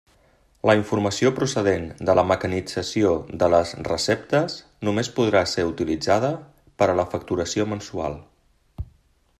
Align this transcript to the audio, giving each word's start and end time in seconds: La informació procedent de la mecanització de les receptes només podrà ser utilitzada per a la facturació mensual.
La 0.67 0.73
informació 0.77 1.31
procedent 1.39 1.83
de 2.09 2.15
la 2.19 2.23
mecanització 2.29 3.11
de 3.43 3.51
les 3.55 3.75
receptes 3.89 4.55
només 4.89 5.13
podrà 5.19 5.45
ser 5.53 5.67
utilitzada 5.75 6.35
per 6.83 6.89
a 6.95 6.97
la 7.03 7.09
facturació 7.13 7.69
mensual. 7.75 8.19